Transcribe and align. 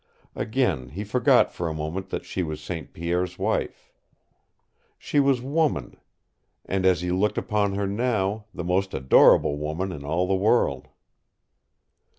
Again 0.33 0.89
he 0.89 1.03
forgot 1.03 1.51
for 1.51 1.69
a 1.69 1.75
moment 1.75 2.09
that 2.09 2.25
she 2.25 2.41
was 2.41 2.59
St. 2.59 2.91
Pierre's 2.91 3.37
wife. 3.37 3.93
She 4.97 5.19
was 5.19 5.43
woman, 5.43 5.95
and 6.65 6.87
as 6.87 7.01
he 7.01 7.11
looked 7.11 7.37
upon 7.37 7.75
her 7.75 7.85
now, 7.85 8.45
the 8.51 8.63
most 8.63 8.95
adorable 8.95 9.59
woman 9.59 9.91
in 9.91 10.03
all 10.03 10.25
the 10.25 10.33
world. 10.33 10.87